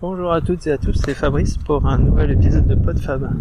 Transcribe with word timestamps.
Bonjour 0.00 0.32
à 0.32 0.40
toutes 0.40 0.64
et 0.68 0.70
à 0.70 0.78
tous, 0.78 0.92
c'est 0.92 1.12
Fabrice 1.12 1.56
pour 1.56 1.84
un 1.84 1.98
nouvel 1.98 2.30
épisode 2.30 2.68
de 2.68 2.76
PodFab. 2.76 3.32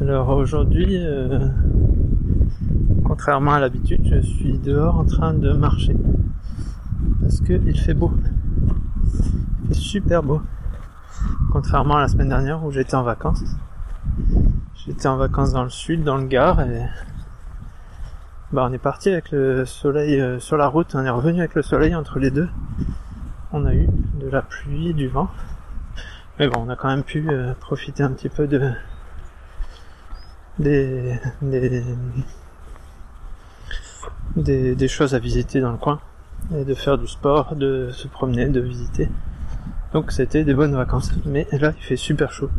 Alors 0.00 0.28
aujourd'hui, 0.28 0.86
euh, 0.98 1.48
contrairement 3.04 3.54
à 3.54 3.58
l'habitude, 3.58 4.02
je 4.08 4.20
suis 4.20 4.56
dehors 4.56 4.96
en 4.96 5.04
train 5.04 5.34
de 5.34 5.52
marcher 5.52 5.96
parce 7.20 7.40
qu'il 7.40 7.76
fait 7.76 7.92
beau. 7.92 8.12
Il 9.64 9.68
fait 9.70 9.74
super 9.74 10.22
beau. 10.22 10.42
Contrairement 11.50 11.96
à 11.96 12.02
la 12.02 12.08
semaine 12.08 12.28
dernière 12.28 12.64
où 12.64 12.70
j'étais 12.70 12.94
en 12.94 13.02
vacances. 13.02 13.42
J'étais 14.76 15.08
en 15.08 15.16
vacances 15.16 15.52
dans 15.52 15.64
le 15.64 15.70
sud, 15.70 16.04
dans 16.04 16.18
le 16.18 16.26
Gard 16.26 16.60
et 16.60 16.82
bah 18.52 18.64
on 18.70 18.72
est 18.72 18.78
parti 18.78 19.08
avec 19.08 19.32
le 19.32 19.64
soleil 19.64 20.20
euh, 20.20 20.38
sur 20.38 20.56
la 20.56 20.68
route, 20.68 20.94
on 20.94 21.04
est 21.04 21.10
revenu 21.10 21.40
avec 21.40 21.56
le 21.56 21.62
soleil 21.62 21.96
entre 21.96 22.20
les 22.20 22.30
deux. 22.30 22.48
On 23.52 23.64
a 23.64 23.74
eu 23.74 23.88
de 24.20 24.28
la 24.28 24.42
pluie, 24.42 24.92
du 24.94 25.08
vent. 25.08 25.28
Mais 26.38 26.48
bon, 26.48 26.64
on 26.66 26.68
a 26.68 26.76
quand 26.76 26.88
même 26.88 27.04
pu 27.04 27.28
euh, 27.30 27.54
profiter 27.54 28.02
un 28.02 28.10
petit 28.10 28.28
peu 28.28 28.46
de 28.46 28.72
des, 30.58 31.14
des, 31.42 31.84
des, 34.74 34.88
choses 34.88 35.14
à 35.14 35.18
visiter 35.18 35.60
dans 35.60 35.70
le 35.70 35.76
coin 35.76 36.00
et 36.54 36.64
de 36.64 36.74
faire 36.74 36.98
du 36.98 37.06
sport, 37.06 37.54
de 37.56 37.90
se 37.92 38.08
promener, 38.08 38.46
de 38.48 38.60
visiter. 38.60 39.08
Donc 39.92 40.12
c'était 40.12 40.44
des 40.44 40.54
bonnes 40.54 40.74
vacances. 40.74 41.12
Mais 41.24 41.46
là 41.52 41.72
il 41.76 41.82
fait 41.82 41.96
super 41.96 42.32
chaud. 42.32 42.50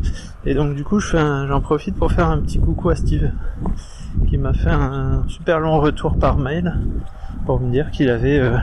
Et 0.44 0.54
donc 0.54 0.74
du 0.74 0.84
coup 0.84 1.00
j'en 1.00 1.60
profite 1.60 1.96
pour 1.96 2.12
faire 2.12 2.28
un 2.28 2.38
petit 2.38 2.58
coucou 2.58 2.90
à 2.90 2.96
Steve 2.96 3.30
qui 4.28 4.38
m'a 4.38 4.52
fait 4.52 4.70
un 4.70 5.24
super 5.28 5.60
long 5.60 5.78
retour 5.78 6.18
par 6.18 6.38
mail 6.38 6.74
pour 7.46 7.60
me 7.60 7.70
dire 7.70 7.90
qu'il 7.90 8.10
avait 8.10 8.40
euh, 8.40 8.58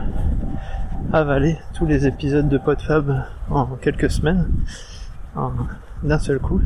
avalé 1.13 1.57
tous 1.73 1.85
les 1.85 2.07
épisodes 2.07 2.49
de 2.49 2.57
PodFab 2.57 3.23
en 3.49 3.65
quelques 3.81 4.09
semaines 4.09 4.47
d'un 6.03 6.19
seul 6.19 6.39
coup. 6.39 6.61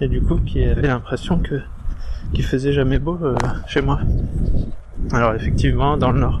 Et 0.00 0.08
du 0.08 0.20
coup 0.20 0.36
qui 0.36 0.64
avait 0.64 0.86
l'impression 0.86 1.38
que 1.38 1.60
qu'il 2.32 2.44
faisait 2.44 2.72
jamais 2.72 2.98
beau 2.98 3.18
euh, 3.22 3.34
chez 3.66 3.80
moi. 3.80 4.00
Alors 5.12 5.34
effectivement 5.34 5.96
dans 5.96 6.12
le 6.12 6.20
nord. 6.20 6.40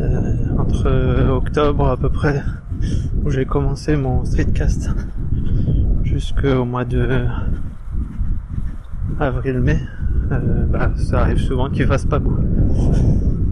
Euh, 0.00 0.34
entre 0.58 1.30
octobre 1.30 1.88
à 1.88 1.96
peu 1.96 2.08
près 2.08 2.42
où 3.22 3.30
j'ai 3.30 3.44
commencé 3.44 3.96
mon 3.96 4.24
streetcast 4.24 4.90
jusqu'au 6.02 6.64
mois 6.64 6.84
de 6.84 7.26
avril-mai 9.20 9.78
euh, 10.32 10.66
bah, 10.66 10.90
ça 10.96 11.20
arrive 11.20 11.38
souvent 11.38 11.70
qu'il 11.70 11.86
fasse 11.86 12.06
pas 12.06 12.18
beau 12.18 12.36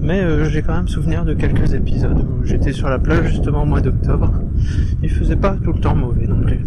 mais 0.02 0.20
euh, 0.20 0.44
j'ai 0.50 0.62
quand 0.62 0.74
même 0.74 0.88
souvenir 0.88 1.24
de 1.24 1.32
quelques 1.32 1.72
épisodes 1.74 2.18
où 2.18 2.44
j'étais 2.44 2.72
sur 2.72 2.88
la 2.88 2.98
plage 2.98 3.28
justement 3.28 3.62
au 3.62 3.66
mois 3.66 3.80
d'octobre. 3.80 4.32
Il 5.00 5.10
faisait 5.10 5.36
pas 5.36 5.54
tout 5.62 5.72
le 5.72 5.80
temps 5.80 5.94
mauvais 5.94 6.26
non 6.26 6.40
plus. 6.40 6.60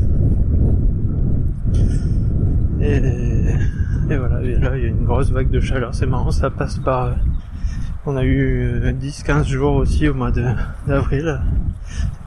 Et, 2.82 4.18
voilà, 4.18 4.42
et 4.42 4.56
là 4.56 4.78
il 4.78 4.84
y 4.84 4.86
a 4.86 4.90
une 4.90 5.04
grosse 5.04 5.32
vague 5.32 5.50
de 5.50 5.60
chaleur, 5.60 5.94
c'est 5.94 6.06
marrant, 6.06 6.32
ça 6.32 6.50
passe 6.50 6.78
par... 6.78 7.06
Euh, 7.06 7.12
on 8.06 8.16
a 8.16 8.24
eu 8.24 8.94
10-15 9.02 9.32
euh, 9.32 9.44
jours 9.44 9.76
aussi 9.76 10.08
au 10.08 10.14
mois 10.14 10.32
d'avril, 10.88 11.42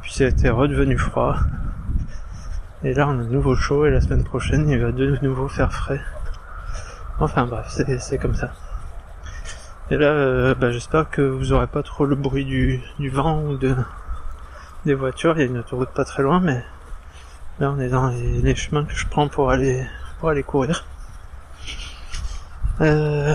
puis 0.02 0.12
c'était 0.12 0.50
redevenu 0.50 0.98
froid. 0.98 1.36
Et 2.82 2.92
là 2.92 3.08
on 3.08 3.20
a 3.20 3.22
de 3.22 3.32
nouveau 3.32 3.54
chaud 3.54 3.86
et 3.86 3.90
la 3.90 4.00
semaine 4.00 4.24
prochaine 4.24 4.68
il 4.68 4.78
va 4.78 4.92
de 4.92 5.16
nouveau 5.22 5.48
faire 5.48 5.72
frais. 5.72 6.00
Enfin 7.20 7.46
bref, 7.46 7.80
c'est 7.98 8.18
comme 8.18 8.34
ça. 8.34 8.50
Et 9.90 9.96
là, 9.96 10.08
euh, 10.08 10.54
bah, 10.54 10.70
j'espère 10.70 11.08
que 11.08 11.22
vous 11.22 11.52
aurez 11.52 11.66
pas 11.66 11.82
trop 11.82 12.04
le 12.04 12.14
bruit 12.14 12.44
du, 12.44 12.82
du 12.98 13.08
vent 13.08 13.40
ou 13.42 13.56
de, 13.56 13.74
des 14.84 14.92
voitures. 14.92 15.36
Il 15.36 15.40
y 15.40 15.42
a 15.44 15.46
une 15.46 15.58
autoroute 15.58 15.88
pas 15.90 16.04
très 16.04 16.22
loin, 16.22 16.40
mais 16.40 16.62
là 17.58 17.70
on 17.70 17.80
est 17.80 17.88
dans 17.88 18.08
les, 18.08 18.54
chemins 18.54 18.84
que 18.84 18.94
je 18.94 19.06
prends 19.06 19.28
pour 19.28 19.50
aller 19.50 19.86
pour 20.20 20.28
aller 20.28 20.42
courir. 20.42 20.84
Euh, 22.82 23.34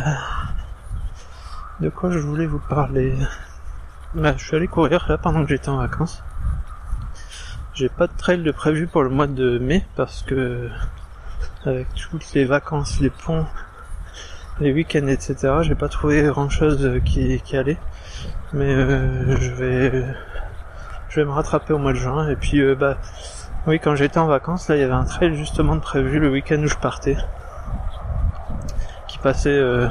de 1.80 1.90
quoi 1.90 2.12
je 2.12 2.20
voulais 2.20 2.46
vous 2.46 2.60
parler? 2.60 3.18
Bah, 4.14 4.36
Je 4.38 4.46
suis 4.46 4.56
allé 4.56 4.68
courir 4.68 5.06
là 5.10 5.18
pendant 5.18 5.42
que 5.44 5.50
j'étais 5.50 5.70
en 5.70 5.78
vacances. 5.78 6.24
J'ai 7.74 7.90
pas 7.90 8.06
de 8.06 8.14
trail 8.16 8.44
de 8.44 8.52
prévu 8.52 8.86
pour 8.86 9.02
le 9.02 9.10
mois 9.10 9.26
de 9.26 9.58
mai 9.58 9.84
parce 9.96 10.22
que 10.22 10.70
avec 11.66 11.88
toutes 11.96 12.32
les 12.34 12.46
vacances, 12.46 13.00
les 13.00 13.10
ponts, 13.10 13.48
les 14.60 14.72
week-ends, 14.72 15.08
etc. 15.08 15.36
J'ai 15.62 15.76
pas 15.76 15.90
trouvé 15.90 16.24
grand 16.24 16.50
chose 16.50 17.00
qui, 17.06 17.42
qui 17.42 17.58
allait, 17.58 17.78
mais 18.54 18.74
euh, 18.74 19.36
je 19.38 19.52
vais 19.52 20.06
je 21.10 21.20
vais 21.20 21.26
me 21.26 21.32
rattraper 21.32 21.74
au 21.74 21.80
mois 21.80 21.94
de 21.94 21.98
juin. 21.98 22.30
Et 22.30 22.36
puis 22.36 22.60
euh, 22.60 22.76
bah 22.76 22.98
oui, 23.68 23.80
quand 23.80 23.96
j'étais 23.96 24.20
en 24.20 24.28
vacances, 24.28 24.68
là 24.70 24.76
il 24.76 24.82
y 24.82 24.84
avait 24.84 24.94
un 24.94 25.06
trail 25.06 25.36
justement 25.36 25.76
de 25.76 25.82
prévu 25.82 26.20
le 26.20 26.30
week-end 26.30 26.62
où 26.62 26.68
je 26.68 26.76
partais, 26.76 27.18
qui 29.08 29.18
passait 29.18 29.50
euh, 29.50 29.88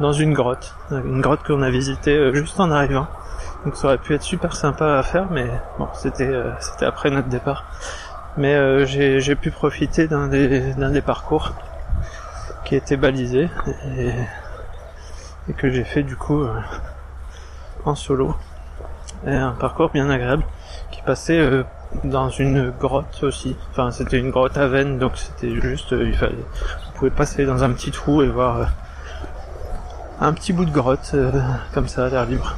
dans 0.00 0.12
une 0.12 0.32
grotte, 0.32 0.76
une 0.90 1.20
grotte 1.20 1.42
qu'on 1.42 1.62
a 1.62 1.70
visitée 1.70 2.32
juste 2.34 2.60
en 2.60 2.70
arrivant. 2.70 3.06
Donc 3.64 3.76
ça 3.76 3.88
aurait 3.88 3.98
pu 3.98 4.14
être 4.14 4.22
super 4.22 4.56
sympa 4.56 4.98
à 4.98 5.02
faire, 5.02 5.30
mais 5.30 5.48
bon, 5.78 5.88
c'était 5.94 6.32
c'était 6.60 6.86
après 6.86 7.10
notre 7.10 7.28
départ. 7.28 7.64
Mais 8.36 8.86
j'ai 8.86 9.36
pu 9.36 9.50
profiter 9.50 10.08
d'un 10.08 10.28
des 10.28 10.74
d'un 10.74 10.90
des 10.90 11.02
parcours 11.02 11.52
qui 12.72 12.76
était 12.76 12.96
balisé 12.96 13.50
et, 13.98 15.52
que 15.58 15.68
j'ai 15.70 15.84
fait 15.84 16.02
du 16.02 16.16
coup 16.16 16.40
euh, 16.40 16.58
en 17.84 17.94
solo. 17.94 18.34
Et 19.26 19.34
un 19.34 19.50
parcours 19.50 19.90
bien 19.90 20.08
agréable 20.08 20.42
qui 20.90 21.02
passait 21.02 21.38
euh, 21.38 21.64
dans 22.02 22.30
une 22.30 22.70
grotte 22.70 23.24
aussi. 23.24 23.58
Enfin, 23.72 23.90
c'était 23.90 24.18
une 24.18 24.30
grotte 24.30 24.56
à 24.56 24.68
veine, 24.68 24.98
donc 24.98 25.18
c'était 25.18 25.50
juste, 25.60 25.92
euh, 25.92 26.08
il 26.08 26.16
fallait, 26.16 26.38
pouvez 26.94 27.10
passer 27.10 27.44
dans 27.44 27.62
un 27.62 27.68
petit 27.72 27.90
trou 27.90 28.22
et 28.22 28.28
voir 28.28 28.70
un 30.22 30.32
petit 30.32 30.54
bout 30.54 30.64
de 30.64 30.72
grotte 30.72 31.14
comme 31.74 31.88
ça 31.88 32.06
à 32.06 32.08
l'air 32.08 32.24
libre. 32.24 32.56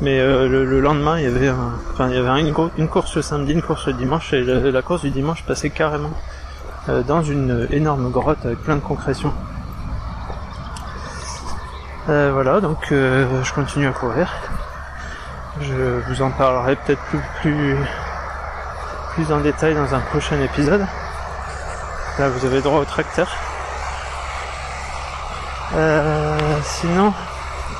Mais 0.00 0.20
le, 0.20 0.80
lendemain, 0.80 1.18
il 1.18 1.24
y 1.24 1.26
avait, 1.26 1.50
enfin, 1.92 2.08
il 2.08 2.14
y 2.14 2.18
avait 2.18 2.40
une, 2.40 2.88
course 2.88 3.14
le 3.16 3.20
samedi, 3.20 3.52
une 3.52 3.60
course 3.60 3.88
le 3.88 3.92
dimanche, 3.92 4.32
et 4.32 4.42
la 4.42 4.80
course 4.80 5.02
du 5.02 5.10
dimanche 5.10 5.44
passait 5.44 5.68
carrément 5.68 6.12
euh, 6.12 6.41
dans 6.88 7.22
une 7.22 7.68
énorme 7.70 8.10
grotte 8.10 8.44
avec 8.44 8.58
plein 8.58 8.76
de 8.76 8.80
concrétions. 8.80 9.32
Euh, 12.08 12.30
voilà, 12.32 12.60
donc 12.60 12.90
euh, 12.90 13.44
je 13.44 13.52
continue 13.52 13.86
à 13.86 13.92
courir. 13.92 14.32
Je 15.60 16.00
vous 16.08 16.22
en 16.22 16.30
parlerai 16.30 16.74
peut-être 16.76 17.00
plus, 17.02 17.20
plus, 17.40 17.76
plus 19.14 19.32
en 19.32 19.40
détail 19.40 19.74
dans 19.74 19.94
un 19.94 20.00
prochain 20.00 20.40
épisode. 20.40 20.84
Là, 22.18 22.28
vous 22.28 22.44
avez 22.44 22.60
droit 22.60 22.80
au 22.80 22.84
tracteur. 22.84 23.28
sinon, 26.64 27.12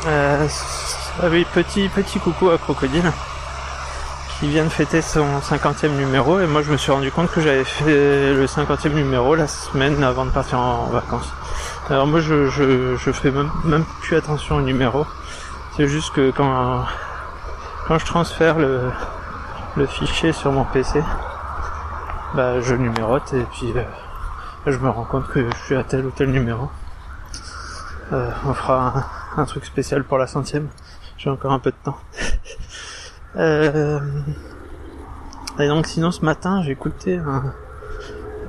ah 0.06 1.26
oui, 1.30 1.44
petit 1.52 1.88
petit 1.88 2.18
coucou 2.18 2.50
à 2.50 2.58
Crocodile 2.58 3.12
il 4.42 4.48
vient 4.48 4.64
de 4.64 4.70
fêter 4.70 5.02
son 5.02 5.38
50e 5.38 5.96
numéro 5.96 6.40
et 6.40 6.46
moi 6.46 6.62
je 6.62 6.72
me 6.72 6.76
suis 6.76 6.90
rendu 6.90 7.12
compte 7.12 7.30
que 7.30 7.40
j'avais 7.40 7.62
fait 7.62 8.34
le 8.34 8.44
50e 8.46 8.92
numéro 8.92 9.36
la 9.36 9.46
semaine 9.46 10.02
avant 10.02 10.24
de 10.24 10.30
partir 10.30 10.58
en 10.58 10.86
vacances. 10.86 11.32
Alors 11.88 12.08
moi 12.08 12.18
je, 12.20 12.48
je, 12.48 13.12
fais 13.12 13.30
même, 13.30 13.84
plus 14.00 14.16
attention 14.16 14.56
au 14.56 14.60
numéro. 14.60 15.06
C'est 15.76 15.86
juste 15.86 16.12
que 16.12 16.32
quand, 16.32 16.84
quand 17.86 17.98
je 17.98 18.04
transfère 18.04 18.58
le, 18.58 18.90
le 19.76 19.86
fichier 19.86 20.32
sur 20.32 20.50
mon 20.50 20.64
PC, 20.64 21.00
bah 22.34 22.60
je 22.60 22.74
numérote 22.74 23.32
et 23.34 23.46
puis 23.52 23.72
euh, 23.76 23.84
je 24.66 24.78
me 24.78 24.90
rends 24.90 25.04
compte 25.04 25.28
que 25.28 25.48
je 25.48 25.64
suis 25.64 25.76
à 25.76 25.84
tel 25.84 26.04
ou 26.04 26.10
tel 26.10 26.30
numéro. 26.30 26.68
Euh, 28.12 28.28
on 28.44 28.54
fera 28.54 29.06
un, 29.36 29.42
un 29.42 29.44
truc 29.44 29.64
spécial 29.64 30.02
pour 30.02 30.18
la 30.18 30.26
centième. 30.26 30.68
J'ai 31.16 31.30
encore 31.30 31.52
un 31.52 31.60
peu 31.60 31.70
de 31.70 31.76
temps. 31.84 31.98
Euh, 33.36 33.98
et 35.58 35.68
donc 35.68 35.86
sinon 35.86 36.10
ce 36.10 36.24
matin 36.24 36.62
j'ai 36.62 36.72
écouté 36.72 37.18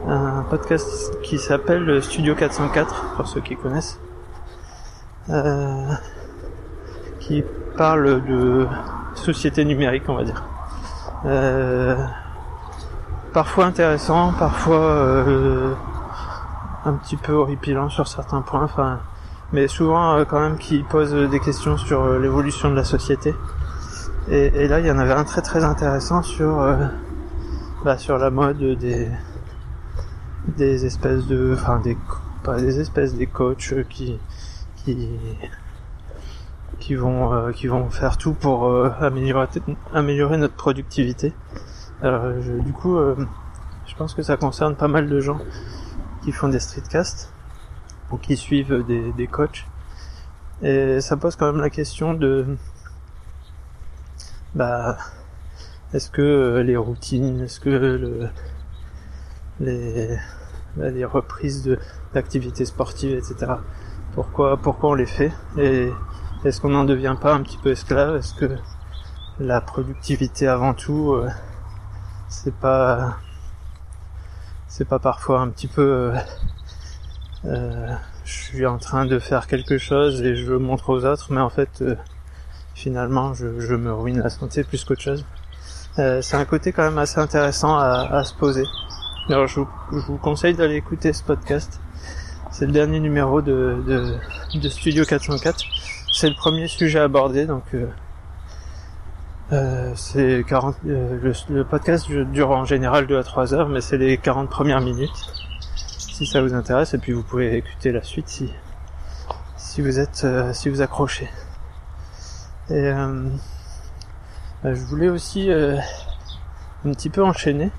un, 0.07 0.43
podcast 0.49 1.17
qui 1.21 1.37
s'appelle 1.39 2.03
Studio 2.03 2.35
404 2.35 3.15
pour 3.15 3.27
ceux 3.27 3.39
qui 3.39 3.55
connaissent, 3.55 3.99
euh, 5.29 5.93
qui 7.19 7.43
parle 7.77 8.25
de 8.25 8.67
société 9.15 9.63
numérique 9.63 10.03
on 10.09 10.15
va 10.15 10.23
dire. 10.23 10.43
Euh, 11.25 11.95
parfois 13.33 13.65
intéressant, 13.65 14.31
parfois 14.33 14.75
euh, 14.75 15.73
un 16.85 16.93
petit 16.93 17.17
peu 17.17 17.33
horripilant 17.33 17.89
sur 17.89 18.07
certains 18.07 18.41
points, 18.41 18.63
enfin, 18.63 18.99
mais 19.51 19.67
souvent 19.67 20.15
euh, 20.15 20.25
quand 20.25 20.39
même 20.39 20.57
qui 20.57 20.83
pose 20.83 21.13
des 21.13 21.39
questions 21.39 21.77
sur 21.77 22.03
euh, 22.03 22.19
l'évolution 22.19 22.69
de 22.69 22.75
la 22.75 22.83
société. 22.83 23.33
Et, 24.29 24.67
là, 24.69 24.79
il 24.79 24.85
y 24.85 24.91
en 24.91 24.97
avait 24.99 25.13
un 25.13 25.25
très 25.25 25.41
très 25.41 25.65
intéressant 25.65 26.23
sur 26.23 26.61
euh, 26.61 26.87
bah, 27.83 27.97
sur 27.97 28.17
la 28.17 28.29
mode 28.29 28.57
des 28.57 29.09
des 30.47 30.85
espèces 30.85 31.27
de, 31.27 31.51
enfin 31.53 31.79
des 31.79 31.97
pas 32.43 32.55
des 32.55 32.79
espèces 32.79 33.15
des 33.15 33.27
coachs 33.27 33.85
qui 33.89 34.17
qui 34.77 35.09
qui 36.79 36.95
vont 36.95 37.33
euh, 37.33 37.51
qui 37.51 37.67
vont 37.67 37.89
faire 37.89 38.17
tout 38.17 38.33
pour 38.33 38.67
euh, 38.67 38.91
améliorer 39.01 39.47
améliorer 39.93 40.37
notre 40.37 40.55
productivité 40.55 41.33
Alors 42.01 42.31
du 42.31 42.71
coup, 42.71 42.97
je 43.85 43.95
pense 43.95 44.13
que 44.13 44.21
ça 44.21 44.37
concerne 44.37 44.75
pas 44.75 44.87
mal 44.87 45.09
de 45.09 45.19
gens 45.19 45.39
qui 46.23 46.31
font 46.31 46.47
des 46.47 46.59
streetcasts 46.59 47.33
ou 48.09 48.17
qui 48.17 48.37
suivent 48.37 48.85
des, 48.87 49.11
des 49.11 49.27
coachs. 49.27 49.65
Et 50.61 51.01
ça 51.01 51.17
pose 51.17 51.35
quand 51.35 51.51
même 51.51 51.61
la 51.61 51.69
question 51.69 52.13
de 52.13 52.57
bah 54.55 54.97
est-ce 55.93 56.09
que 56.09 56.63
les 56.65 56.77
routines, 56.77 57.41
est-ce 57.41 57.59
que 57.59 57.69
le, 57.69 58.29
les, 59.59 60.17
bah, 60.75 60.89
les 60.89 61.05
reprises 61.05 61.77
d'activités 62.13 62.65
sportives, 62.65 63.15
etc. 63.15 63.53
Pourquoi 64.13 64.57
pourquoi 64.57 64.91
on 64.91 64.93
les 64.95 65.05
fait? 65.05 65.31
Et 65.57 65.89
est-ce 66.45 66.61
qu'on 66.61 66.69
n'en 66.69 66.83
devient 66.83 67.15
pas 67.19 67.33
un 67.33 67.41
petit 67.41 67.57
peu 67.57 67.71
esclave? 67.71 68.15
Est-ce 68.15 68.33
que 68.33 68.57
la 69.39 69.61
productivité 69.61 70.47
avant 70.47 70.73
tout, 70.73 71.13
euh, 71.13 71.29
c'est 72.27 72.53
pas 72.55 73.17
c'est 74.67 74.87
pas 74.87 74.99
parfois 74.99 75.41
un 75.41 75.49
petit 75.49 75.67
peu 75.67 75.81
euh, 75.81 76.17
euh, 77.45 77.95
je 78.25 78.33
suis 78.33 78.65
en 78.65 78.77
train 78.77 79.05
de 79.05 79.19
faire 79.19 79.47
quelque 79.47 79.77
chose 79.77 80.21
et 80.23 80.35
je 80.35 80.53
montre 80.53 80.89
aux 80.89 81.05
autres 81.05 81.31
mais 81.31 81.41
en 81.41 81.49
fait 81.49 81.83
finalement 82.73 83.33
je, 83.33 83.59
je, 83.59 83.75
me 83.75 83.93
ruine 83.93 84.19
la 84.19 84.29
santé 84.29 84.63
plus 84.63 84.83
qu'autre 84.83 85.01
chose 85.01 85.25
c'est 85.95 86.35
un 86.35 86.45
côté 86.45 86.71
quand 86.71 86.83
même 86.83 86.97
assez 86.97 87.19
intéressant 87.19 87.77
à, 87.77 88.07
à 88.11 88.23
se 88.23 88.33
poser 88.33 88.65
alors 89.29 89.47
je 89.47 89.59
vous, 89.59 89.67
je 89.91 90.05
vous 90.07 90.17
conseille 90.17 90.55
d'aller 90.55 90.75
écouter 90.75 91.13
ce 91.13 91.23
podcast 91.23 91.79
c'est 92.51 92.65
le 92.65 92.71
dernier 92.71 92.99
numéro 92.99 93.41
de, 93.41 93.83
de, 93.85 94.59
de 94.59 94.69
Studio 94.69 95.05
404 95.05 95.59
c'est 96.11 96.29
le 96.29 96.35
premier 96.35 96.67
sujet 96.67 96.99
abordé 96.99 97.45
donc 97.45 97.63
euh, 99.53 99.91
c'est 99.95 100.43
40, 100.47 100.77
euh, 100.87 101.33
le, 101.49 101.63
podcast 101.63 102.09
dure 102.09 102.51
en 102.51 102.65
général 102.65 103.05
2 103.05 103.17
à 103.17 103.23
3 103.23 103.53
heures, 103.53 103.69
mais 103.69 103.81
c'est 103.81 103.97
les 103.97 104.17
40 104.17 104.49
premières 104.49 104.81
minutes. 104.81 105.11
Si 105.75 106.25
ça 106.25 106.41
vous 106.41 106.53
intéresse, 106.53 106.93
et 106.93 106.97
puis 106.97 107.11
vous 107.11 107.23
pouvez 107.23 107.57
écouter 107.57 107.91
la 107.91 108.01
suite 108.01 108.29
si, 108.29 108.51
si 109.57 109.81
vous 109.81 109.99
êtes, 109.99 110.21
euh, 110.23 110.53
si 110.53 110.69
vous 110.69 110.81
accrochez. 110.81 111.29
Et 112.69 112.91
bah, 114.63 114.73
je 114.73 114.81
voulais 114.85 115.09
aussi 115.09 115.51
un 115.51 116.91
petit 116.91 117.09
peu 117.09 117.23
enchaîner 117.23 117.71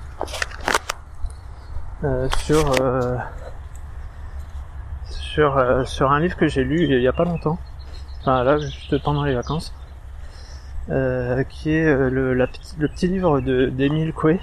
sur 2.39 2.75
sur 5.09 5.89
sur 5.89 6.13
un 6.13 6.21
livre 6.21 6.37
que 6.37 6.49
j'ai 6.49 6.65
lu 6.65 6.85
il 6.85 7.01
y 7.01 7.09
a 7.09 7.13
pas 7.13 7.25
longtemps. 7.25 7.59
Enfin 8.21 8.45
là, 8.45 8.59
juste 8.59 9.03
pendant 9.03 9.25
les 9.25 9.35
vacances 9.35 9.75
euh, 10.91 11.45
qui 11.45 11.71
est 11.71 11.87
euh, 11.87 12.11
le, 12.11 12.35
le, 12.35 12.89
petit 12.89 13.07
livre 13.07 13.41
de 13.41 13.67
d'Emile 13.67 14.13
Coué, 14.13 14.39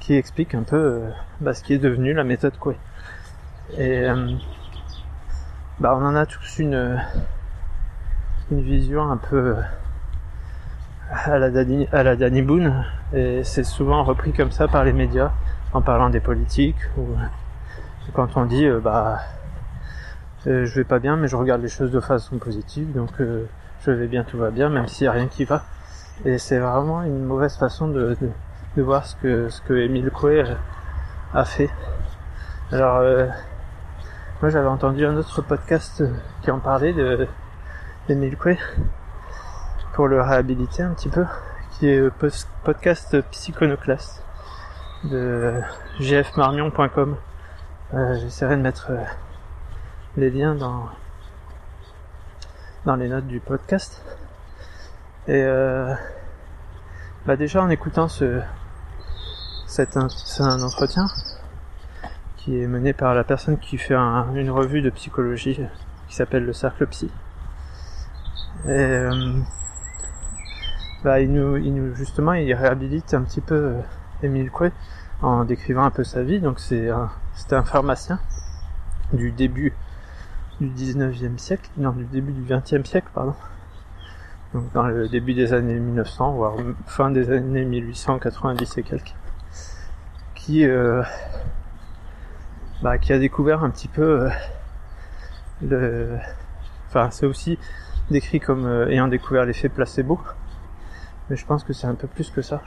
qui 0.00 0.14
explique 0.14 0.54
un 0.54 0.62
peu 0.62 0.76
euh, 0.76 1.10
bah, 1.40 1.54
ce 1.54 1.62
qui 1.62 1.72
est 1.72 1.78
devenu 1.78 2.12
la 2.12 2.24
méthode 2.24 2.56
Coué. 2.58 2.76
Et 3.78 4.06
bah, 5.80 5.96
on 5.98 6.04
en 6.04 6.14
a 6.14 6.24
tous 6.26 6.58
une, 6.58 7.00
une 8.50 8.60
vision 8.60 9.10
un 9.10 9.16
peu 9.16 9.56
à 11.10 11.38
la, 11.38 11.50
Danny, 11.50 11.88
à 11.92 12.02
la 12.02 12.16
Danny 12.16 12.42
Boone, 12.42 12.84
et 13.12 13.42
c'est 13.44 13.64
souvent 13.64 14.04
repris 14.04 14.32
comme 14.32 14.50
ça 14.50 14.68
par 14.68 14.84
les 14.84 14.92
médias, 14.92 15.32
en 15.72 15.82
parlant 15.82 16.10
des 16.10 16.20
politiques, 16.20 16.80
ou 16.96 17.06
quand 18.12 18.36
on 18.36 18.46
dit 18.46 18.68
bah 18.82 19.18
je 20.44 20.74
vais 20.74 20.84
pas 20.84 21.00
bien 21.00 21.16
mais 21.16 21.26
je 21.26 21.34
regarde 21.34 21.60
les 21.60 21.68
choses 21.68 21.90
de 21.90 21.98
façon 21.98 22.38
positive 22.38 22.92
donc 22.92 23.20
je 23.86 23.92
vais 23.92 24.08
bien, 24.08 24.24
tout 24.24 24.38
va 24.38 24.50
bien, 24.50 24.68
même 24.68 24.88
s'il 24.88 25.04
n'y 25.04 25.08
a 25.08 25.12
rien 25.12 25.28
qui 25.28 25.44
va. 25.44 25.62
Et 26.24 26.38
c'est 26.38 26.58
vraiment 26.58 27.02
une 27.02 27.24
mauvaise 27.24 27.56
façon 27.56 27.88
de, 27.88 28.16
de, 28.76 28.82
voir 28.82 29.04
ce 29.04 29.14
que, 29.16 29.48
ce 29.48 29.60
que 29.62 29.74
Émile 29.74 30.10
Coué 30.10 30.44
a 31.32 31.44
fait. 31.44 31.70
Alors, 32.72 32.96
euh, 32.96 33.26
moi 34.42 34.50
j'avais 34.50 34.66
entendu 34.66 35.06
un 35.06 35.16
autre 35.16 35.40
podcast 35.42 36.02
qui 36.42 36.50
en 36.50 36.58
parlait 36.58 36.92
de 36.92 37.28
Coué 38.06 38.56
pour 39.94 40.06
le 40.06 40.22
réhabiliter 40.22 40.84
un 40.84 40.94
petit 40.94 41.08
peu, 41.08 41.24
qui 41.72 41.88
est 41.88 42.08
podcast 42.62 43.20
psychonoclaste 43.32 44.22
de 45.02 45.60
gfmarmion.com. 45.98 47.16
Euh, 47.94 48.14
J'essaierai 48.20 48.56
de 48.58 48.62
mettre 48.62 48.92
euh, 48.92 49.02
les 50.16 50.30
liens 50.30 50.54
dans 50.54 50.88
dans 52.84 52.94
les 52.94 53.08
notes 53.08 53.26
du 53.26 53.40
podcast. 53.40 54.04
Et 55.26 55.42
euh, 55.42 55.92
bah 57.26 57.34
déjà 57.34 57.60
en 57.60 57.70
écoutant 57.70 58.06
ce 58.06 58.40
c'est 59.66 59.96
un, 59.96 60.06
un, 60.38 60.62
entretien 60.62 61.06
qui 62.36 62.62
est 62.62 62.68
mené 62.68 62.92
par 62.92 63.14
la 63.14 63.24
personne 63.24 63.58
qui 63.58 63.78
fait 63.78 63.96
une 63.96 64.50
revue 64.50 64.80
de 64.80 64.90
psychologie 64.90 65.60
qui 66.06 66.14
s'appelle 66.14 66.44
le 66.44 66.52
Cercle 66.52 66.86
Psy. 66.86 67.10
Et 68.64 68.70
euh, 68.70 69.32
bah, 71.04 71.20
il 71.20 71.32
nous, 71.32 71.56
il 71.56 71.74
nous, 71.74 71.94
justement, 71.94 72.32
il 72.32 72.52
réhabilite 72.54 73.14
un 73.14 73.22
petit 73.22 73.40
peu 73.40 73.54
euh, 73.54 73.80
Émile 74.22 74.50
Coué 74.50 74.72
en 75.22 75.44
décrivant 75.44 75.84
un 75.84 75.90
peu 75.90 76.04
sa 76.04 76.22
vie. 76.22 76.40
Donc 76.40 76.58
c'est 76.58 76.88
c'était 77.34 77.56
un 77.56 77.64
pharmacien 77.64 78.18
du 79.12 79.30
début 79.30 79.74
du 80.60 80.68
19e 80.68 81.38
siècle, 81.38 81.68
non, 81.76 81.90
du 81.90 82.04
début 82.04 82.32
du 82.32 82.42
20e 82.42 82.84
siècle, 82.84 83.08
pardon. 83.14 83.34
Donc 84.54 84.72
dans 84.72 84.86
le 84.86 85.08
début 85.08 85.34
des 85.34 85.52
années 85.52 85.78
1900, 85.78 86.32
voire 86.32 86.54
fin 86.86 87.10
des 87.10 87.30
années 87.30 87.64
1890 87.64 88.78
et 88.78 88.82
quelques, 88.82 89.14
qui, 90.34 90.64
euh, 90.64 91.02
bah, 92.82 92.98
qui 92.98 93.12
a 93.12 93.18
découvert 93.18 93.64
un 93.64 93.70
petit 93.70 93.88
peu 93.88 94.22
euh, 94.22 94.30
le, 95.62 96.16
enfin 96.88 97.10
c'est 97.10 97.26
aussi 97.26 97.58
décrit 98.10 98.40
comme 98.40 98.66
euh, 98.66 98.88
ayant 98.88 99.08
découvert 99.08 99.44
l'effet 99.44 99.68
placebo, 99.68 100.20
mais 101.28 101.36
je 101.36 101.46
pense 101.46 101.64
que 101.64 101.72
c'est 101.72 101.86
un 101.86 101.94
peu 101.94 102.06
plus 102.06 102.30
que 102.30 102.42
ça, 102.42 102.62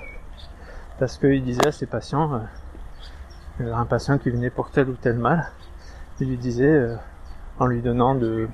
parce 1.00 1.18
qu'il 1.18 1.44
disait 1.44 1.68
à 1.68 1.72
ses 1.72 1.86
patients, 1.86 2.42
un 3.60 3.86
patient 3.86 4.18
qui 4.18 4.30
venait 4.30 4.50
pour 4.50 4.72
tel 4.72 4.90
ou 4.90 4.96
tel 4.96 5.18
mal, 5.18 5.52
il 6.20 6.28
lui 6.30 6.38
disait 6.38 6.96
en 7.58 7.66
lui 7.68 7.82
donnant 7.82 8.16
de 8.16 8.50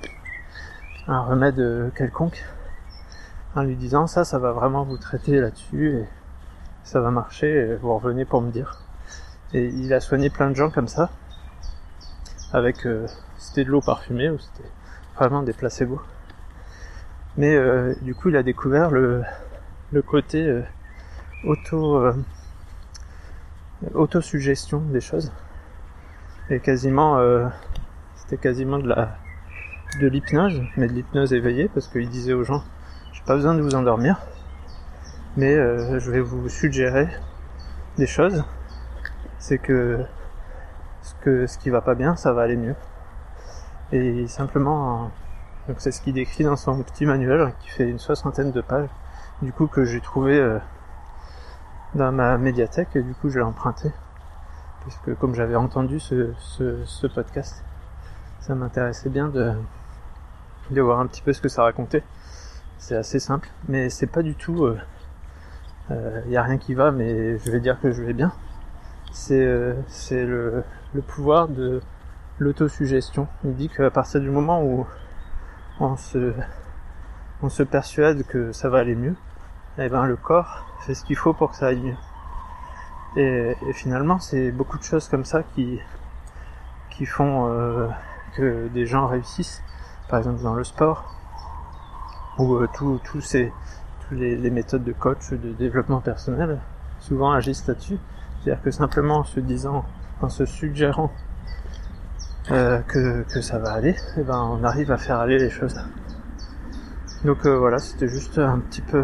un 1.08 1.22
remède 1.22 1.92
quelconque, 1.96 2.44
en 3.56 3.64
lui 3.64 3.76
disant 3.76 4.08
ça, 4.08 4.26
ça 4.26 4.38
va 4.38 4.52
vraiment 4.52 4.84
vous 4.84 4.98
traiter 4.98 5.40
là-dessus 5.40 5.98
et 5.98 6.06
ça 6.84 7.00
va 7.00 7.10
marcher, 7.10 7.48
et 7.48 7.76
vous 7.76 7.94
revenez 7.96 8.26
pour 8.26 8.42
me 8.42 8.52
dire. 8.52 8.80
Et 9.54 9.66
il 9.66 9.94
a 9.94 10.00
soigné 10.00 10.30
plein 10.30 10.50
de 10.50 10.56
gens 10.56 10.70
comme 10.70 10.88
ça, 10.88 11.10
avec 12.54 12.86
euh, 12.86 13.08
c'était 13.38 13.64
de 13.64 13.72
l'eau 13.72 13.82
parfumée 13.82 14.30
ou 14.30 14.38
c'était 14.38 14.70
vraiment 15.16 15.42
des 15.42 15.54
placebos. 15.54 16.02
Mais 17.38 17.56
euh, 17.56 17.94
du 18.02 18.16
coup, 18.16 18.30
il 18.30 18.38
a 18.38 18.44
découvert 18.44 18.92
le, 18.92 19.24
le 19.92 20.02
côté 20.02 20.44
euh, 20.48 20.62
auto 21.44 22.02
autosuggestion 23.94 24.80
des 24.80 25.02
choses 25.02 25.32
et 26.50 26.60
quasiment 26.60 27.20
c'était 28.16 28.38
quasiment 28.38 28.80
de 28.80 28.88
la 28.88 29.18
de 30.00 30.08
l'hypnose, 30.08 30.62
mais 30.78 30.88
de 30.88 30.94
l'hypnose 30.94 31.34
éveillée, 31.34 31.70
parce 31.70 31.88
qu'il 31.88 32.10
disait 32.10 32.34
aux 32.34 32.44
gens, 32.44 32.64
j'ai 33.14 33.22
pas 33.26 33.36
besoin 33.36 33.56
de 33.56 33.62
vous 33.62 33.76
endormir, 33.76 34.20
mais 35.38 35.54
euh, 35.54 36.00
je 36.00 36.12
vais 36.12 36.20
vous 36.20 36.50
suggérer 36.50 37.08
des 37.98 38.08
choses. 38.08 38.44
C'est 39.40 39.58
que 39.58 40.00
ce 41.02 41.14
que 41.22 41.48
ce 41.48 41.58
qui 41.58 41.70
va 41.70 41.82
pas 41.82 41.96
bien, 41.96 42.16
ça 42.16 42.34
va 42.34 42.42
aller 42.42 42.58
mieux. 42.58 42.76
Et 43.92 44.28
simplement, 44.28 45.12
donc 45.68 45.78
c'est 45.80 45.92
ce 45.92 46.02
qu'il 46.02 46.14
décrit 46.14 46.44
dans 46.44 46.56
son 46.56 46.82
petit 46.84 47.06
manuel 47.06 47.54
qui 47.60 47.70
fait 47.70 47.90
une 47.90 48.00
soixantaine 48.00 48.52
de 48.52 48.62
pages, 48.62 48.90
du 49.42 49.52
coup 49.52 49.68
que 49.68 49.86
j'ai 49.86 50.02
trouvé 50.02 50.40
euh, 50.40 50.60
dans 51.94 52.12
ma 52.12 52.38
médiathèque 52.38 52.96
et 52.96 53.02
du 53.02 53.14
coup 53.14 53.30
je 53.30 53.40
l'ai 53.40 53.46
emprunté, 53.46 53.92
puisque 54.82 55.16
comme 55.20 55.36
j'avais 55.36 55.56
entendu 55.56 56.00
ce, 56.00 56.34
ce, 56.38 56.84
ce 56.86 57.08
podcast 57.08 57.64
ça 58.46 58.54
m'intéressait 58.54 59.10
bien 59.10 59.28
de, 59.28 59.54
de 60.70 60.82
voir 60.82 61.00
un 61.00 61.08
petit 61.08 61.24
peu 61.24 61.34
ce 61.34 61.42
que 61.42 61.50
ça 61.50 61.64
racontait. 61.64 62.04
C'est 62.78 62.96
assez 62.96 63.20
simple, 63.20 63.50
mais 63.68 63.90
c'est 63.90 64.06
pas 64.06 64.22
du 64.22 64.36
tout. 64.36 64.68
Il 65.90 65.96
euh, 65.96 66.22
n'y 66.28 66.38
euh, 66.38 66.40
a 66.40 66.44
rien 66.44 66.58
qui 66.60 66.76
va, 66.76 66.92
mais 66.92 67.40
je 67.40 67.52
vais 67.52 67.60
dire 67.60 67.80
que 67.82 67.92
je 67.92 68.04
vais 68.04 68.14
bien. 68.14 68.32
C'est 69.12 69.44
euh, 69.44 69.74
le, 70.12 70.64
le 70.94 71.02
pouvoir 71.02 71.48
de 71.48 71.82
l'autosuggestion. 72.38 73.28
Il 73.44 73.56
dit 73.56 73.70
qu'à 73.70 73.90
partir 73.90 74.22
du 74.22 74.30
moment 74.30 74.64
où 74.64 74.86
on 75.80 75.98
se, 75.98 76.34
on 77.42 77.50
se 77.50 77.64
persuade 77.64 78.24
que 78.24 78.52
ça 78.52 78.70
va 78.70 78.80
aller 78.80 78.96
mieux, 78.96 79.16
eh 79.78 79.90
ben 79.90 80.06
le 80.06 80.16
corps 80.16 80.66
fait 80.82 80.94
ce 80.94 81.04
qu'il 81.04 81.16
faut 81.16 81.34
pour 81.34 81.52
que 81.52 81.58
ça 81.58 81.68
aille 81.68 81.82
mieux. 81.82 81.98
Et, 83.18 83.56
et 83.68 83.74
finalement, 83.74 84.20
c'est 84.20 84.52
beaucoup 84.52 84.78
de 84.78 84.84
choses 84.84 85.08
comme 85.08 85.26
ça 85.26 85.44
qui, 85.44 85.80
qui 86.90 87.06
font 87.06 87.50
euh, 87.50 87.88
que 88.36 88.68
des 88.70 88.86
gens 88.86 89.08
réussissent, 89.08 89.62
par 90.10 90.20
exemple 90.20 90.42
dans 90.42 90.54
le 90.54 90.64
sport, 90.64 91.04
ou 92.38 92.56
euh, 92.56 92.68
tous 92.74 93.22
ces, 93.22 93.52
les, 94.12 94.50
méthodes 94.50 94.84
de 94.84 94.94
coach, 94.94 95.32
de 95.32 95.52
développement 95.54 96.02
personnel, 96.02 96.60
souvent 97.00 97.32
agissent 97.32 97.68
là-dessus. 97.68 97.98
C'est-à-dire 98.42 98.64
que 98.64 98.72
simplement 98.72 99.20
en 99.20 99.24
se 99.24 99.40
disant, 99.40 99.86
en 100.22 100.30
se 100.30 100.46
suggérant 100.46 101.12
euh, 102.52 102.80
que, 102.82 103.42
ça 103.42 103.58
va 103.58 103.72
aller, 103.72 103.90
et 103.90 104.20
eh 104.20 104.22
ben 104.22 104.40
on 104.40 104.64
arrive 104.64 104.92
à 104.92 104.98
faire 104.98 105.18
aller 105.18 105.40
les 105.40 105.50
choses. 105.50 105.80
Donc 107.24 107.44
euh, 107.46 107.58
voilà, 107.58 107.80
c'était 107.80 108.08
juste 108.08 108.38
un 108.38 108.60
petit 108.60 108.82
peu 108.82 109.04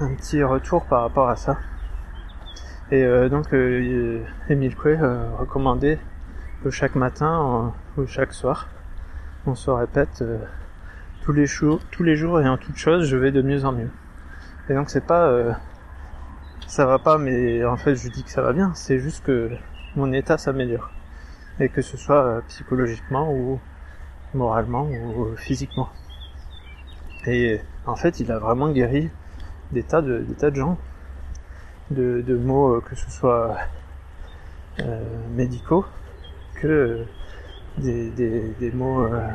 un 0.00 0.14
petit 0.14 0.42
retour 0.42 0.86
par 0.86 1.02
rapport 1.02 1.28
à 1.28 1.36
ça. 1.36 1.58
Et 2.90 3.04
euh, 3.04 3.28
donc 3.28 3.52
euh, 3.52 4.24
Emile 4.48 4.74
Coué 4.76 4.96
recommandait 5.38 5.98
que 6.64 6.70
chaque 6.70 6.94
matin 6.94 7.74
ou 7.98 8.06
chaque 8.06 8.32
soir, 8.32 8.68
on 9.46 9.54
se 9.54 9.70
répète 9.70 10.24
tous 11.22 11.32
les 11.34 11.46
jours, 11.46 12.40
et 12.40 12.48
en 12.48 12.56
toute 12.56 12.76
chose, 12.76 13.06
je 13.06 13.16
vais 13.18 13.30
de 13.30 13.42
mieux 13.42 13.66
en 13.66 13.72
mieux. 13.72 13.90
Et 14.70 14.74
donc 14.74 14.88
c'est 14.88 15.04
pas 15.04 15.30
ça 16.66 16.86
va 16.86 16.98
pas, 16.98 17.18
mais 17.18 17.62
en 17.66 17.76
fait 17.76 17.94
je 17.94 18.08
dis 18.08 18.24
que 18.24 18.30
ça 18.30 18.40
va 18.40 18.54
bien. 18.54 18.72
C'est 18.74 19.00
juste 19.00 19.22
que 19.22 19.50
mon 19.96 20.12
état 20.14 20.38
s'améliore 20.38 20.90
et 21.60 21.68
que 21.68 21.82
ce 21.82 21.96
soit 21.96 22.42
psychologiquement 22.48 23.32
ou 23.32 23.60
moralement 24.34 24.88
ou 24.88 25.34
physiquement. 25.36 25.88
Et 27.26 27.60
en 27.86 27.96
fait, 27.96 28.20
il 28.20 28.30
a 28.30 28.38
vraiment 28.38 28.70
guéri 28.70 29.10
des 29.72 29.82
tas 29.82 30.02
de, 30.02 30.18
des 30.18 30.34
tas 30.34 30.50
de 30.50 30.56
gens, 30.56 30.78
de, 31.90 32.22
de 32.22 32.34
euh, 32.34 32.80
que 32.80 32.94
ce 32.94 33.10
soit 33.10 33.56
euh, 34.80 35.00
médicaux, 35.34 35.84
que 36.54 37.04
des, 37.78 38.10
des, 38.10 38.54
des 38.60 38.70
mots 38.70 39.04
euh, 39.04 39.28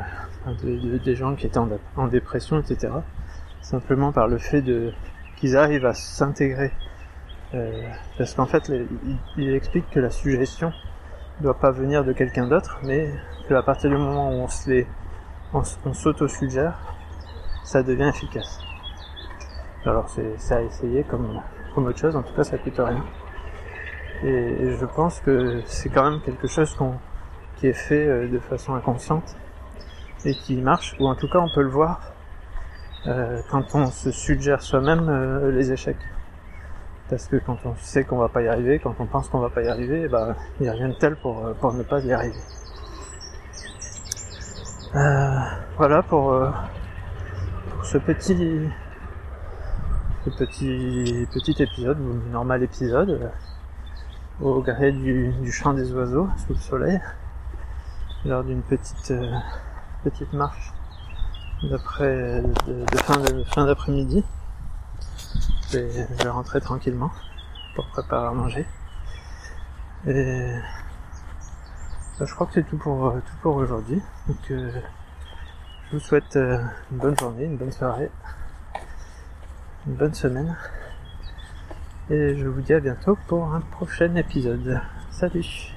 de, 0.62 0.98
des 0.98 1.16
gens 1.16 1.34
qui 1.34 1.46
étaient 1.46 1.58
en, 1.58 1.68
en, 1.96 2.06
dépression, 2.06 2.58
etc. 2.60 2.92
Simplement 3.60 4.12
par 4.12 4.26
le 4.26 4.38
fait 4.38 4.62
de 4.62 4.92
qu'ils 5.36 5.56
arrivent 5.56 5.86
à 5.86 5.94
s'intégrer. 5.94 6.72
Euh, 7.54 7.82
parce 8.16 8.34
qu'en 8.34 8.46
fait, 8.46 8.68
il, 8.70 9.18
il, 9.36 9.54
explique 9.54 9.88
que 9.90 10.00
la 10.00 10.10
suggestion 10.10 10.72
doit 11.40 11.58
pas 11.58 11.70
venir 11.70 12.04
de 12.04 12.12
quelqu'un 12.12 12.46
d'autre, 12.46 12.78
mais 12.84 13.12
qu'à 13.48 13.62
partir 13.62 13.90
du 13.90 13.96
moment 13.96 14.30
où 14.30 14.42
on 14.42 14.48
se 14.48 14.70
les, 14.70 14.86
on, 15.52 15.62
on 15.84 15.94
s'auto-suggère, 15.94 16.78
ça 17.64 17.82
devient 17.82 18.08
efficace. 18.08 18.60
Alors 19.84 20.08
c'est 20.08 20.54
à 20.54 20.62
essayer 20.62 21.02
comme, 21.02 21.40
comme 21.74 21.86
autre 21.86 21.98
chose, 21.98 22.14
en 22.14 22.22
tout 22.22 22.34
cas 22.34 22.44
ça 22.44 22.58
coûte 22.58 22.78
rien. 22.78 23.04
Et, 24.22 24.76
je 24.78 24.86
pense 24.86 25.20
que 25.20 25.60
c'est 25.66 25.88
quand 25.88 26.08
même 26.08 26.20
quelque 26.20 26.46
chose 26.46 26.74
qu'on 26.74 26.94
qui 27.56 27.66
est 27.66 27.72
fait 27.72 28.06
euh, 28.06 28.28
de 28.28 28.38
façon 28.38 28.74
inconsciente 28.74 29.36
et 30.24 30.34
qui 30.34 30.56
marche, 30.56 30.94
ou 31.00 31.06
en 31.06 31.14
tout 31.16 31.28
cas 31.28 31.38
on 31.38 31.52
peut 31.52 31.62
le 31.62 31.68
voir 31.68 32.00
euh, 33.06 33.40
quand 33.50 33.74
on 33.74 33.86
se 33.86 34.12
suggère 34.12 34.62
soi-même 34.62 35.08
euh, 35.08 35.50
les 35.50 35.72
échecs. 35.72 35.96
Parce 37.12 37.26
que 37.26 37.36
quand 37.36 37.58
on 37.66 37.74
sait 37.76 38.04
qu'on 38.04 38.16
va 38.16 38.30
pas 38.30 38.40
y 38.40 38.48
arriver, 38.48 38.78
quand 38.78 38.94
on 38.98 39.04
pense 39.04 39.28
qu'on 39.28 39.40
va 39.40 39.50
pas 39.50 39.60
y 39.60 39.68
arriver, 39.68 40.08
bah 40.08 40.34
il 40.58 40.62
n'y 40.62 40.70
a 40.70 40.72
rien 40.72 40.88
de 40.88 40.94
tel 40.94 41.14
pour, 41.16 41.42
pour 41.60 41.74
ne 41.74 41.82
pas 41.82 42.00
y 42.00 42.10
arriver. 42.10 42.40
voilà 45.76 46.02
pour 46.02 46.34
ce 47.82 47.98
petit 47.98 48.66
ce 50.24 50.30
petit 50.30 51.28
petit 51.34 51.62
épisode 51.62 52.00
ou 52.00 52.30
normal 52.30 52.62
épisode 52.62 53.10
euh, 53.10 53.28
au 54.40 54.62
gré 54.62 54.92
du, 54.92 55.52
chant 55.52 55.74
des 55.74 55.92
oiseaux 55.92 56.30
sous 56.46 56.54
le 56.54 56.58
soleil 56.60 57.00
lors 58.24 58.42
d'une 58.42 58.62
petite 58.62 59.10
euh, 59.10 59.30
petite 60.02 60.32
marche 60.32 60.72
d'après 61.70 62.42
de 62.66 63.44
fin 63.44 63.66
d'après-midi 63.66 64.24
je 65.72 65.78
vais, 65.78 66.28
rentrer 66.28 66.60
tranquillement 66.60 67.10
pour 67.74 67.86
préparer 67.88 68.28
à 68.28 68.32
manger 68.32 68.66
et 70.06 70.52
bah, 72.18 72.26
je 72.26 72.34
crois 72.34 72.46
que 72.46 72.54
c'est 72.54 72.68
tout 72.68 72.76
pour 72.76 73.14
tout 73.14 73.36
pour 73.42 73.56
aujourd'hui 73.56 74.02
donc 74.28 74.50
euh, 74.50 74.70
je 75.92 75.98
vous 75.98 76.04
souhaite 76.04 76.36
euh, 76.36 76.56
une 76.90 76.96
bonne 76.96 77.18
journée, 77.18 77.44
une 77.44 77.58
bonne 77.58 77.70
soirée, 77.70 78.10
une 79.86 79.92
bonne 79.92 80.14
semaine. 80.14 80.56
Et 82.08 82.34
je 82.34 82.48
vous 82.48 82.62
dis 82.62 82.72
à 82.72 82.80
bientôt 82.80 83.18
pour 83.28 83.52
un 83.52 83.60
prochain 83.60 84.14
épisode. 84.14 84.80
Salut 85.10 85.74